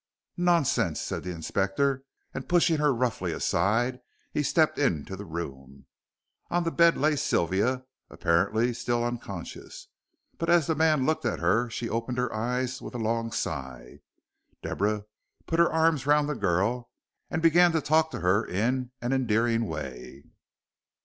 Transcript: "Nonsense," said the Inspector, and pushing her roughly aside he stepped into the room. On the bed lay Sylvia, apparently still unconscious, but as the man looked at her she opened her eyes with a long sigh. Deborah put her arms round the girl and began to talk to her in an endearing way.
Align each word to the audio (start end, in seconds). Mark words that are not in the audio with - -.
"Nonsense," 0.37 0.99
said 0.99 1.21
the 1.23 1.29
Inspector, 1.31 2.03
and 2.33 2.49
pushing 2.49 2.77
her 2.77 2.91
roughly 2.91 3.31
aside 3.31 3.99
he 4.31 4.41
stepped 4.41 4.79
into 4.79 5.15
the 5.15 5.25
room. 5.27 5.85
On 6.49 6.63
the 6.63 6.71
bed 6.71 6.97
lay 6.97 7.15
Sylvia, 7.15 7.85
apparently 8.09 8.73
still 8.73 9.03
unconscious, 9.03 9.89
but 10.39 10.49
as 10.49 10.65
the 10.65 10.73
man 10.73 11.05
looked 11.05 11.23
at 11.23 11.37
her 11.37 11.69
she 11.69 11.87
opened 11.87 12.17
her 12.17 12.33
eyes 12.33 12.81
with 12.81 12.95
a 12.95 12.97
long 12.97 13.31
sigh. 13.31 13.99
Deborah 14.63 15.05
put 15.45 15.59
her 15.59 15.71
arms 15.71 16.07
round 16.07 16.27
the 16.27 16.33
girl 16.33 16.89
and 17.29 17.43
began 17.43 17.71
to 17.71 17.79
talk 17.79 18.09
to 18.09 18.21
her 18.21 18.43
in 18.43 18.89
an 19.03 19.13
endearing 19.13 19.67
way. 19.67 20.23